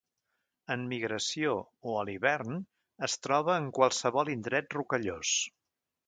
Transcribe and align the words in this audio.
En 0.75 0.85
migració 0.91 1.51
o 1.91 1.93
a 1.99 2.05
l'hivern 2.09 2.57
es 3.09 3.17
troba 3.25 3.57
en 3.63 3.67
qualsevol 3.79 4.31
indret 4.37 4.73
rocallós. 4.79 5.35